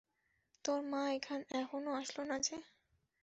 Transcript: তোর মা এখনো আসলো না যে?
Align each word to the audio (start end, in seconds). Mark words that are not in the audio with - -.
তোর 0.65 0.79
মা 0.83 1.01
এখনো 1.53 1.91
আসলো 1.93 2.21
না 2.25 2.37
যে? 2.39 2.57